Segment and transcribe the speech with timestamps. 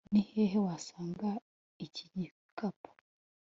[0.11, 1.29] ni hehe wasanze
[1.85, 2.89] iki gikapo